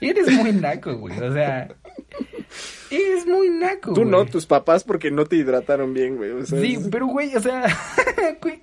[0.01, 1.17] eres muy naco, güey.
[1.17, 1.69] O sea,
[2.89, 4.11] eres muy naco, Tú güey.
[4.11, 6.31] no, tus papás porque no te hidrataron bien, güey.
[6.31, 7.63] O sea, Sí, es- pero güey, o sea,
[8.41, 8.61] güey,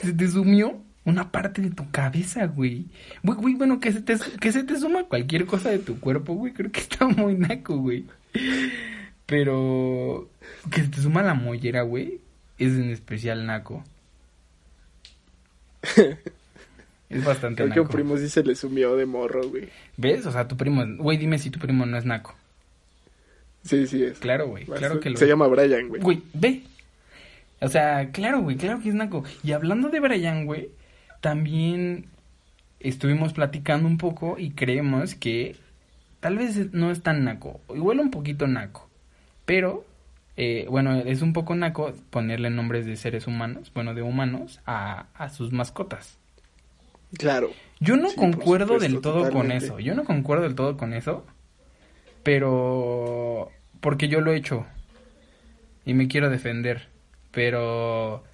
[0.00, 2.86] se te sumió una parte de tu cabeza, güey.
[3.22, 6.34] Güey, güey, bueno, que se te, que se te suma cualquier cosa de tu cuerpo,
[6.34, 8.06] güey, creo que está muy naco, güey.
[9.26, 10.28] Pero
[10.70, 12.20] que se te suma la mollera, güey,
[12.58, 13.84] es en especial naco.
[17.10, 19.68] Es bastante creo que un primo sí se le sumió de morro, güey.
[19.96, 20.26] ¿Ves?
[20.26, 22.34] O sea, tu primo, güey, dime si tu primo no es naco.
[23.62, 24.18] Sí, sí es.
[24.18, 26.02] Claro, güey, claro que lo Se llama Brian, güey.
[26.02, 26.62] Güey, ve.
[27.60, 29.24] O sea, claro, güey, claro que es naco.
[29.42, 30.70] Y hablando de Brian, güey,
[31.24, 32.10] también
[32.80, 35.56] estuvimos platicando un poco y creemos que
[36.20, 37.62] tal vez no es tan naco.
[37.74, 38.90] Igual un poquito naco.
[39.46, 39.86] Pero,
[40.36, 45.06] eh, bueno, es un poco naco ponerle nombres de seres humanos, bueno, de humanos, a,
[45.14, 46.18] a sus mascotas.
[47.18, 47.56] Claro.
[47.80, 49.78] Yo no Sí, concuerdo supuesto, del todo con eso.
[49.80, 51.24] Yo no concuerdo del todo con eso.
[52.22, 53.50] Pero.
[53.80, 54.66] Porque yo lo he hecho.
[55.84, 56.88] Y me quiero defender.
[57.30, 58.24] Pero.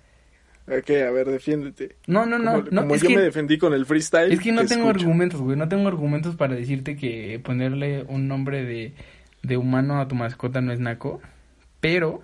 [0.70, 1.96] Ok, a ver, defiéndete.
[2.06, 2.52] No, no, no.
[2.52, 4.32] como no como es, yo que, me defendí con el freestyle.
[4.32, 5.04] es que no te tengo escucho.
[5.04, 5.56] argumentos, güey.
[5.56, 8.92] No tengo argumentos para decirte que ponerle un nombre de,
[9.42, 11.20] de humano a tu mascota no es naco.
[11.80, 12.22] Pero.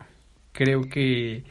[0.53, 1.43] Creo que.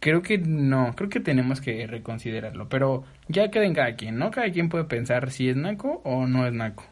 [0.00, 0.94] Creo que no.
[0.96, 2.68] Creo que tenemos que reconsiderarlo.
[2.68, 4.30] Pero ya queda en cada quien, ¿no?
[4.30, 6.84] Cada quien puede pensar si es naco o no es naco.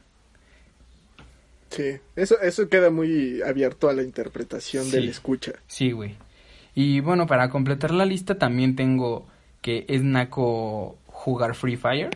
[1.71, 4.90] Sí, eso, eso queda muy abierto a la interpretación Sí.
[4.90, 5.53] del escucha.
[5.66, 6.16] Sí, güey.
[6.74, 9.26] Y bueno, para completar la lista también tengo
[9.61, 12.11] que es naco jugar Free Fire.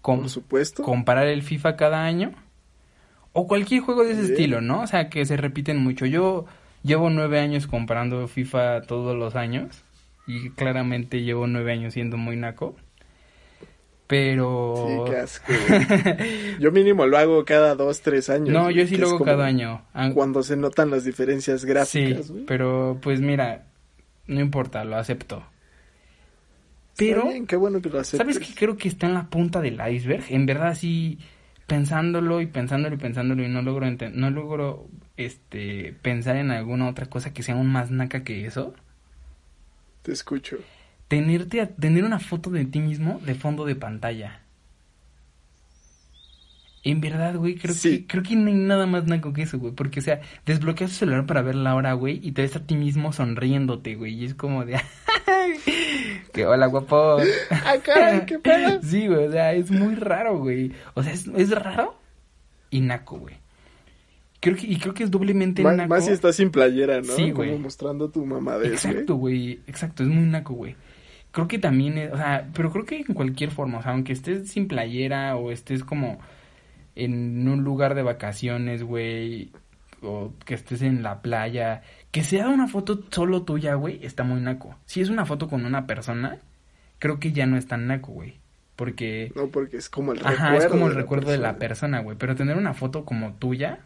[0.00, 0.82] Com- Por supuesto.
[0.82, 2.32] comparar el FIFA cada año.
[3.32, 4.32] O cualquier juego de ese Bien.
[4.32, 4.80] estilo, ¿no?
[4.82, 6.06] O sea, que se repiten mucho.
[6.06, 6.46] Yo
[6.82, 9.82] llevo nueve años comprando FIFA todos los años.
[10.26, 12.76] Y claramente llevo nueve años siendo muy naco.
[14.08, 15.04] Pero...
[15.06, 15.52] Sí, qué asco.
[16.58, 18.48] Yo mínimo lo hago cada dos, tres años.
[18.48, 19.84] no, güey, yo sí que lo hago cada año.
[19.92, 22.44] An- Cuando se notan las diferencias Sí, gráficas, güey.
[22.46, 23.66] pero pues mira,
[24.26, 25.44] no importa, lo acepto.
[26.96, 28.18] Pero, bien, qué bueno que lo aceptes.
[28.18, 30.24] ¿sabes qué creo que está en la punta del iceberg?
[30.30, 31.18] En verdad sí,
[31.66, 37.06] pensándolo y pensándolo y pensándolo y no logro no logro este pensar en alguna otra
[37.06, 38.74] cosa que sea aún más naca que eso.
[40.02, 40.56] Te escucho.
[41.08, 44.40] Tenerte a- tener una foto de ti mismo de fondo de pantalla.
[46.84, 48.00] En verdad, güey, creo Sí.
[48.00, 50.90] que creo que no hay nada más naco que eso, güey, porque o sea, desbloqueas
[50.92, 54.14] tu celular para ver la hora, güey, y te ves a ti mismo sonriéndote, güey,
[54.14, 54.78] y es como de
[56.32, 57.18] que hola, guapo.
[57.50, 58.80] ¡Ah, caray, qué pedo!
[58.82, 60.72] Sí, güey, o sea, es muy raro, güey.
[60.94, 61.98] O sea, es, es raro
[62.70, 63.34] y naco, güey.
[64.40, 65.88] Creo que, y creo que es doblemente Más, naco.
[65.88, 67.12] más si estás sin playera, ¿no?
[67.16, 67.58] Sí, Como güey.
[67.58, 70.76] mostrando tu mamadez, Exacto, güey, exacto, es muy naco, güey.
[71.38, 74.12] Creo que también, es- o sea, pero creo que en cualquier forma, o sea, aunque
[74.12, 76.18] estés sin playera o estés como
[76.96, 79.52] en un lugar de vacaciones, güey,
[80.02, 84.40] o que estés en la playa, que sea una foto solo tuya, güey, está muy
[84.40, 84.76] naco.
[84.84, 86.38] Si es una foto con una persona,
[86.98, 88.34] creo que ya no es tan naco, güey,
[88.74, 89.30] porque...
[89.36, 90.42] No, porque es como el recuerdo.
[90.42, 92.16] Ajá, es como el de recuerdo de la persona, güey.
[92.18, 93.78] Pero tener una foto como tuya,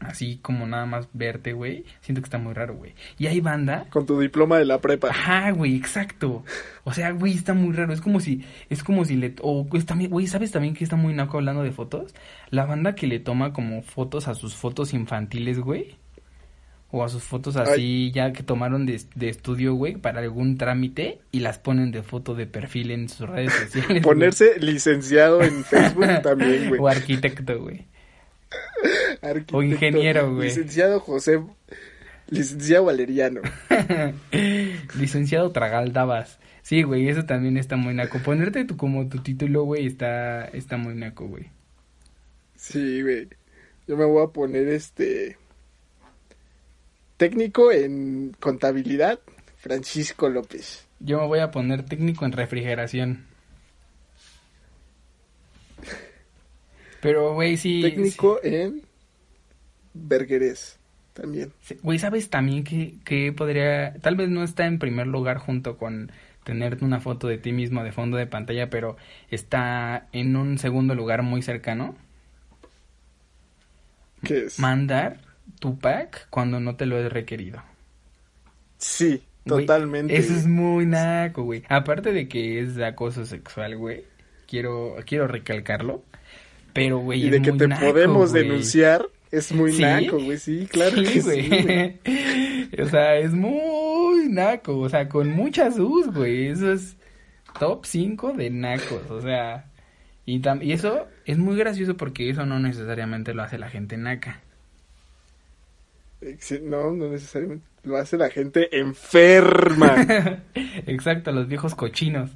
[0.00, 2.94] así como nada más verte, güey, siento que está muy raro, güey.
[3.18, 3.86] Y hay banda.
[3.90, 5.08] Con tu diploma de la prepa.
[5.10, 6.42] Ajá, güey, exacto.
[6.84, 7.92] O sea, güey, está muy raro.
[7.92, 10.96] Es como si, es como si le, o pues también, güey, ¿sabes también que está
[10.96, 12.14] muy naco hablando de fotos?
[12.48, 15.96] La banda que le toma como fotos a sus fotos infantiles, güey.
[16.92, 21.20] O a sus fotos así, ya que tomaron de, de estudio, güey, para algún trámite
[21.30, 24.02] y las ponen de foto de perfil en sus redes sociales.
[24.02, 26.80] Ponerse licenciado en Facebook también, güey.
[26.80, 27.86] O arquitecto, güey.
[29.52, 30.48] O ingeniero, güey.
[30.48, 31.40] Licenciado José.
[32.28, 33.42] Licenciado Valeriano.
[34.98, 36.38] Licenciado Tragaldabas.
[36.62, 38.18] Sí, güey, eso también está muy naco.
[38.20, 41.50] Ponerte tu, como tu título, güey, está, está muy naco, güey.
[42.56, 43.28] Sí, güey.
[43.86, 45.36] Yo me voy a poner este.
[47.16, 49.18] Técnico en contabilidad,
[49.58, 50.86] Francisco López.
[51.00, 53.26] Yo me voy a poner técnico en refrigeración.
[57.00, 57.80] Pero, güey, sí.
[57.82, 58.82] Técnico en
[59.94, 60.78] Bergueres
[61.12, 61.52] también.
[61.60, 61.78] sí.
[61.82, 63.94] Güey, ¿sabes también que, que podría...
[64.00, 66.12] Tal vez no está en primer lugar junto con
[66.44, 68.96] tenerte una foto de ti mismo de fondo de pantalla, pero
[69.30, 71.96] está en un segundo lugar muy cercano.
[74.22, 74.58] ¿Qué es?
[74.58, 75.20] Mandar
[75.58, 77.62] tu pack cuando no te lo he requerido.
[78.78, 80.16] Sí, totalmente.
[80.16, 81.64] Eso es muy naco, güey.
[81.68, 84.04] Aparte de que es acoso sexual, güey.
[84.46, 86.04] Quiero, quiero recalcarlo.
[86.72, 89.82] Pero, güey, y es de que muy te naco, podemos denunciar es muy ¿Sí?
[89.82, 90.38] naco, güey.
[90.38, 94.78] Sí, claro Sí, que sí, o sea, es muy naco.
[94.78, 96.48] O sea, con muchas U's, güey.
[96.48, 96.96] Eso es
[97.58, 99.08] top 5 de nacos.
[99.10, 99.66] O sea,
[100.26, 103.96] y, tam- y eso es muy gracioso porque eso no necesariamente lo hace la gente
[103.96, 104.40] naca.
[106.62, 107.64] No, no necesariamente.
[107.82, 109.96] Lo hace la gente enferma.
[110.86, 112.30] Exacto, los viejos cochinos.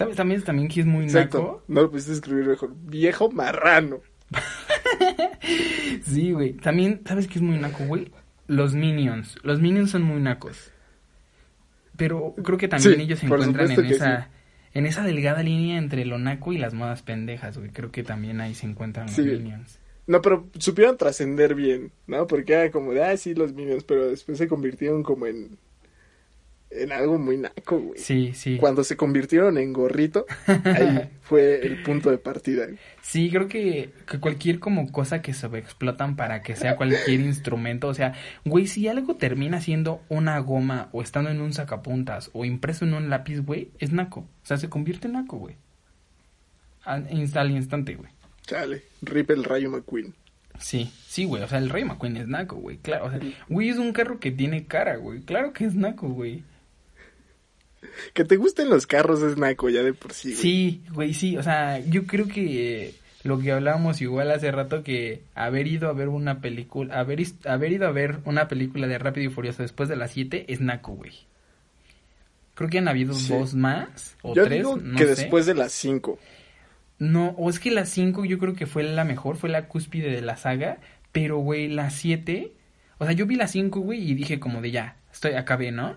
[0.00, 1.38] ¿Sabes también, también que es muy Exacto.
[1.38, 1.64] naco?
[1.68, 2.74] No lo pudiste escribir mejor.
[2.74, 4.00] Viejo marrano.
[6.04, 6.54] Sí, güey.
[6.54, 8.10] También, ¿sabes qué es muy naco, güey?
[8.46, 9.36] Los Minions.
[9.42, 10.72] Los Minions son muy nacos.
[11.96, 14.30] Pero creo que también Sí, ellos se encuentran en que esa...
[14.72, 17.70] En esa delgada línea entre lo naco y las modas pendejas, güey.
[17.70, 19.18] Creo que también ahí se encuentran los.
[19.18, 19.80] Minions.
[20.06, 22.26] No, pero supieron trascender bien, ¿no?
[22.26, 25.58] Porque era como de, ah, sí, los Minions, pero después se convirtieron como en.
[26.70, 27.98] En algo muy naco, güey.
[27.98, 28.56] Sí, sí.
[28.58, 32.66] Cuando se convirtieron en gorrito, ahí fue el punto de partida.
[32.66, 32.78] güey.
[33.02, 37.94] Sí, creo que, que cualquier como cosa que sobreexplotan para que sea cualquier instrumento, o
[37.94, 42.84] sea, güey, si algo termina siendo una goma o estando en un sacapuntas o impreso
[42.84, 44.20] en un lápiz, güey, es naco.
[44.20, 45.56] O sea, se convierte en naco, güey.
[46.84, 48.10] Al instante, güey.
[48.46, 50.14] Chale, rip el rayo McQueen.
[50.60, 53.70] Sí, sí, güey, o sea, el Rey McQueen es naco, güey, claro, o sea, güey,
[53.70, 56.44] es un carro que tiene cara, güey, claro que es naco, güey.
[58.14, 60.28] Que te gusten los carros es naco ya de por sí.
[60.30, 60.36] güey.
[60.40, 65.22] Sí, güey, sí, o sea, yo creo que lo que hablábamos igual hace rato que
[65.34, 69.30] haber ido a ver una película, haber, haber ido a ver una película de Rápido
[69.30, 71.12] y Furioso después de las 7 es naco, güey.
[72.54, 73.32] Creo que han habido Sí.
[73.32, 75.14] dos más o Yo tres, digo no que sé.
[75.22, 76.18] después de las 5.
[76.98, 80.10] No, o es que la 5 yo creo que fue la mejor, fue la cúspide
[80.10, 80.78] de la saga,
[81.12, 82.52] pero güey, la 7,
[82.98, 85.96] o sea, yo vi la 5, güey, y dije como de ya, estoy acabé, ¿no?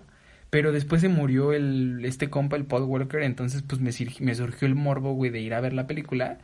[0.54, 4.76] Pero después se murió el este compa, el Paul Walker, entonces pues me, surgió el
[4.76, 6.38] morbo, güey, de ir a ver la película.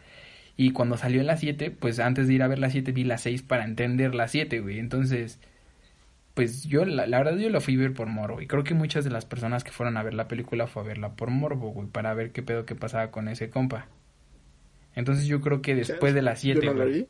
[0.57, 3.19] Y cuando salió la 7, pues antes de ir a ver la 7 vi la
[3.19, 4.81] 6 para entender la 7, güey.
[4.81, 5.39] Entonces,
[6.35, 8.41] pues yo, la, la, verdad, yo la fui a ver por morbo.
[8.41, 10.87] Y creo que muchas de las personas que fueron a ver la película fue a
[10.87, 13.87] verla por morbo, güey, para ver qué pedo que pasaba con ese compa.
[14.97, 17.07] Entonces yo creo que después de la 7, Yo no la güey.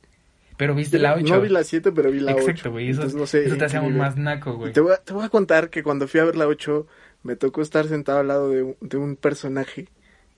[0.60, 1.24] Pero viste la 8.
[1.24, 2.40] No vi la 7, pero vi la 8.
[2.42, 2.90] Exacto, güey.
[2.90, 4.74] Eso, no sé eso te hace aún más naco, güey.
[4.74, 6.86] Te te voy a contar que cuando fui a ver la 8,
[7.22, 9.88] me tocó estar sentado al lado de un, de un personaje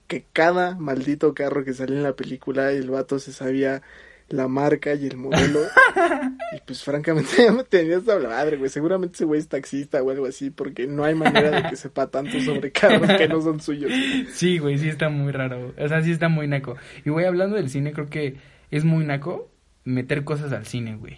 [0.07, 3.81] que cada maldito carro que salía en la película, el vato se sabía
[4.29, 5.59] la marca y el modelo.
[6.55, 8.69] y pues francamente ya me tenía hasta la madre, güey.
[8.69, 12.07] Seguramente ese güey es taxista o algo así, porque no hay manera de que sepa
[12.07, 13.91] tanto sobre carros que no son suyos.
[13.91, 14.27] güey.
[14.31, 15.73] Sí, güey, sí está muy raro.
[15.77, 16.77] O sea, sí está muy naco.
[17.03, 18.37] Y güey, hablando del cine, creo que
[18.71, 19.49] es muy naco
[19.85, 21.17] meter cosas al cine, güey.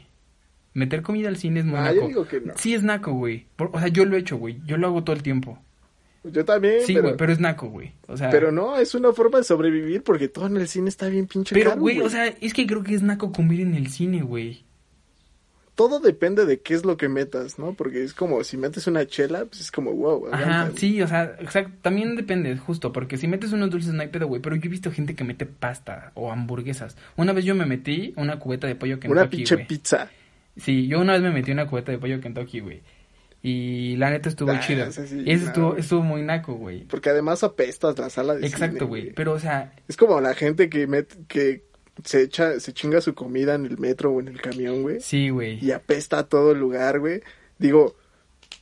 [0.73, 1.95] Meter comida al cine es muy Ah, naco.
[2.01, 2.53] yo digo que no.
[2.57, 3.45] Sí es naco, güey.
[3.55, 4.59] Por- O sea, yo lo he hecho, güey.
[4.65, 5.57] Yo lo hago todo el tiempo.
[6.25, 7.91] Yo también, Sí, pero, güey, pero es naco, güey.
[8.07, 11.07] O sea, pero no, es una forma de sobrevivir porque todo en el cine está
[11.07, 13.87] bien pinche pero, güey, o sea, es que creo que es naco comer en el
[13.91, 14.63] cine, güey.
[15.75, 17.73] Todo depende de qué es lo que metas, ¿no?
[17.73, 20.29] Porque es como si metes una chela, pues es como wow.
[20.31, 24.07] Ajá, sí, o sea, exacto, también depende, justo, porque si metes unos dulces no hay
[24.07, 26.95] pedo, güey, pero yo he visto gente que mete pasta o hamburguesas.
[27.17, 30.09] Una vez yo me metí una cubeta de pollo Kentucky, Una pinche pizza.
[30.57, 32.81] Sí, yo una vez me metí una cubeta de pollo Kentucky, güey.
[33.43, 34.85] Y la neta estuvo Ah, chido.
[34.85, 36.85] ese sí, y eso no, estuvo, estuvo muy naco, güey.
[36.85, 39.13] Porque además apestas la sala de Exacto, cine, güey.
[39.13, 41.63] Pero, o sea, Es como la gente que met, que
[42.03, 44.99] se echa, se chinga su comida en el metro o en el camión, güey.
[45.01, 45.63] sí, güey.
[45.63, 47.21] Y apesta a todo el lugar, güey.
[47.57, 47.95] Digo,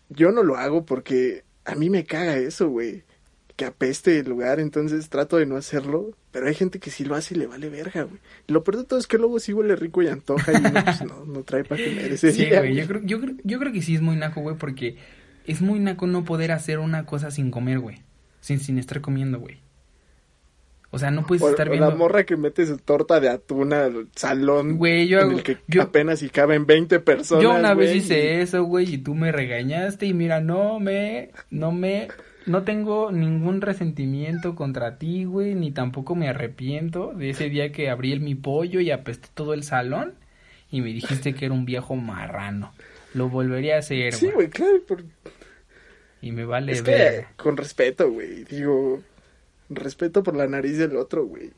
[0.10, 3.04] yo no lo hago porque a mí me caga eso, güey.
[3.56, 6.12] Que apeste el lugar, entonces trato de no hacerlo.
[6.32, 8.20] Pero hay gente que sí lo hace y le vale verga, güey.
[8.48, 11.02] Lo peor de todo es que luego sí huele rico y antoja y uno, pues,
[11.06, 12.60] no, no trae para comer ese Sí, día.
[12.60, 12.74] güey.
[12.76, 14.98] Yo creo, yo, creo, yo creo que sí es muy naco, güey, porque
[15.46, 18.02] es muy naco no poder hacer una cosa sin comer, güey.
[18.42, 19.60] Sin, sin estar comiendo, güey.
[20.96, 21.90] O sea, no puedes O, estar o viendo.
[21.90, 25.44] la morra que mete su torta de atún al salón Güey, yo en hago- el
[25.44, 27.42] que yo- apenas si caben 20 personas.
[27.44, 31.72] Yo una vez hice eso, güey, y tú me regañaste y mira, no me, no
[31.72, 32.10] me,
[32.46, 37.90] no tengo ningún resentimiento contra ti, güey, ni tampoco me arrepiento de ese día que
[37.90, 40.14] abrí el mi pollo y apesté todo el salón
[40.70, 42.72] y me dijiste que era un viejo marrano.
[43.16, 44.50] Lo volvería a hacer, Sí, güey.
[44.50, 44.80] claro.
[44.88, 45.04] por-
[46.22, 47.22] Y me vale Es ver.
[47.26, 48.44] que con respeto, güey.
[48.46, 49.02] Digo,
[49.70, 51.52] respeto por la nariz del otro, güey.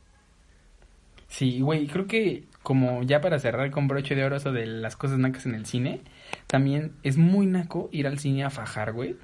[1.28, 4.96] Sí, güey, creo que como ya para cerrar con broche de oro eso de las
[4.96, 6.02] cosas nacas en el cine,
[6.48, 9.18] también es muy naco ir al cine a fajar, güey.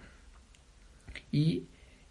[1.32, 1.64] Y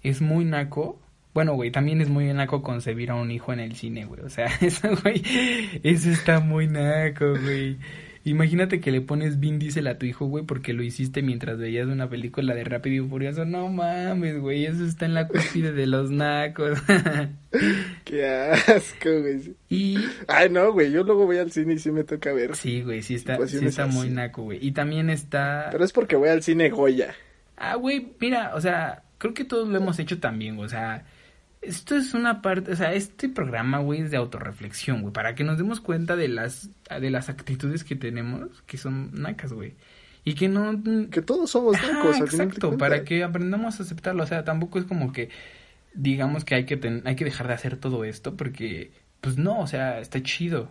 [0.02, 1.00] es muy naco,
[1.35, 4.22] bueno, güey, también es muy naco concebir a un hijo en el cine, güey.
[4.22, 5.22] O sea, eso, güey,
[5.83, 7.78] eso está muy naco, güey.
[8.24, 11.87] Imagínate que le pones Vin Diesel a tu hijo, güey, porque lo hiciste mientras veías
[11.88, 13.46] una película de Rápido y Furioso.
[13.46, 16.78] No mames, güey, eso está en la cúspide de los nacos.
[18.04, 19.54] Qué asco, güey.
[19.70, 19.96] y
[20.28, 20.92] Ay, no, güey.
[20.92, 22.56] Yo luego voy al cine y sí me toca ver.
[22.56, 24.59] Sí, güey, sí está, sí está muy naco, güey.
[24.61, 25.68] Y también está...
[25.72, 27.14] Pero es porque voy al cine Goya.
[27.56, 30.59] Ah, güey, mira, o sea, creo que todos lo hemos hecho también.
[30.59, 31.04] O sea,
[31.62, 35.12] esto es una parte, o sea, este programa, güey, es de autorreflexión, güey.
[35.12, 39.53] Para que nos demos cuenta de las, de las actitudes que tenemos, que son nacas,
[39.53, 39.75] güey.
[40.25, 40.83] Y que no...
[41.11, 44.23] Que todos somos nacos, de exacto, para que aprendamos a aceptarlo.
[44.23, 45.29] O sea, tampoco es como que
[45.92, 49.59] digamos que hay que, ten- hay que dejar de hacer todo esto porque, pues no,
[49.61, 50.70] o sea, está chido.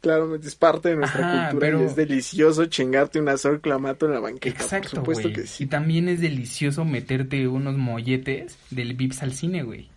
[0.00, 4.06] Claro, es parte de nuestra Ajá, cultura pero- y es delicioso chingarte una azor clamato
[4.06, 4.62] en la banqueta.
[4.62, 5.66] Exacto, por supuesto que Y sí.
[5.66, 9.90] también es delicioso meterte unos molletes del Vips al cine, güey.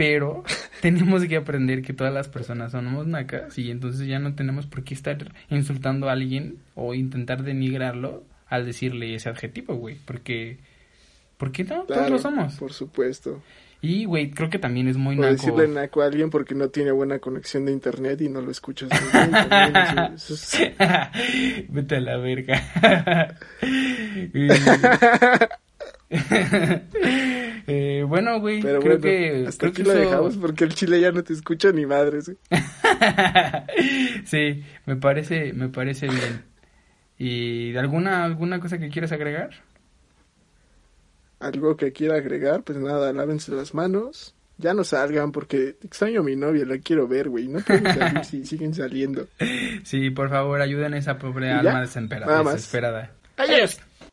[0.00, 0.42] Pero
[0.80, 4.82] tenemos que aprender que todas las personas somos nacas y entonces ya no tenemos por
[4.82, 9.96] qué estar insultando a alguien o intentar denigrarlo al decirle ese adjetivo, güey.
[10.06, 10.56] Porque,
[11.36, 11.82] ¿por qué no?
[11.82, 12.54] Todos lo somos.
[12.56, 13.42] Por supuesto.
[13.82, 15.32] Y, güey, creo que también es muy O naco.
[15.32, 18.88] decirle naco a alguien porque no tiene buena conexión de internet y no lo escuchas.
[18.90, 20.58] muy bien, también eso- eso es-
[21.68, 23.36] Vete a la verga.
[27.66, 29.44] Eh, bueno, güey, Pero creo bueno, que...
[29.46, 31.86] hasta creo aquí que lo eso- dejamos porque el chile ya no te escucha ni
[31.86, 32.26] madres.
[32.26, 32.38] güey.
[34.24, 36.44] sí, me parece, me parece bien.
[37.18, 39.50] ¿Y alguna, alguna cosa que quieras agregar?
[41.38, 44.34] Algo que quiera agregar, pues nada, lávense las manos.
[44.58, 47.46] Ya no salgan porque extraño a mi novia, la quiero ver, güey.
[47.48, 49.26] No pueden salir si siguen saliendo.
[49.84, 52.26] Sí, por favor, ayuden a esa pobre alma desesperada.
[52.26, 52.54] Nada más.
[52.54, 53.12] desesperada.
[53.36, 53.80] Adiós.